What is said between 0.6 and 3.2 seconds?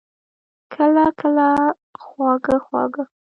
کله، کله خواږه، خواږه